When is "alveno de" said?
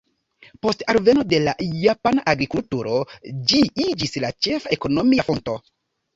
0.93-1.41